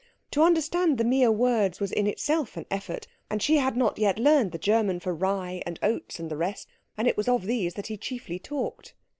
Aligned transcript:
To 0.31 0.41
understand 0.41 0.97
the 0.97 1.03
mere 1.03 1.31
words 1.31 1.79
was 1.79 1.91
in 1.91 2.07
itself 2.07 2.57
an 2.57 2.65
effort, 2.71 3.05
and 3.29 3.39
she 3.39 3.57
had 3.57 3.77
not 3.77 3.99
yet 3.99 4.17
learned 4.17 4.51
the 4.51 4.57
German 4.57 4.99
for 4.99 5.13
rye 5.13 5.61
and 5.63 5.77
oats 5.83 6.19
and 6.19 6.31
the 6.31 6.37
rest, 6.37 6.67
and 6.97 7.07
it 7.07 7.17
was 7.17 7.27
of 7.27 7.45
these 7.45 7.75
that 7.75 7.85
he 7.85 7.97
chiefly 7.97 8.39
talked. 8.39 8.95